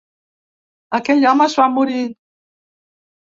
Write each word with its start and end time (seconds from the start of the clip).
Aquell 0.99 1.27
home 1.31 1.45
es 1.47 1.57
va 1.59 1.67
morir. 1.75 2.01